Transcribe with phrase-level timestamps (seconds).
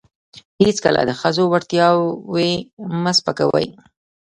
[0.63, 2.51] هیڅکله د ښځو وړتیاوې
[3.01, 3.67] مه سپکوئ.